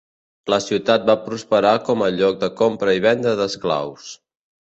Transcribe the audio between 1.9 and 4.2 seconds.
a lloc de compra i venda d'esclaus.